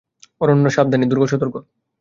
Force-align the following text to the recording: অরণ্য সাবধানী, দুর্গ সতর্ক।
অরণ্য 0.41 0.65
সাবধানী, 0.69 1.05
দুর্গ 1.07 1.23
সতর্ক। 1.25 1.55